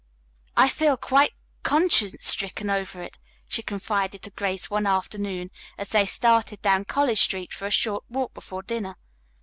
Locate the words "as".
5.77-5.89